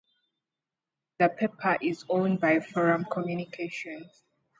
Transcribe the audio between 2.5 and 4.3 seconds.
Forum Communications.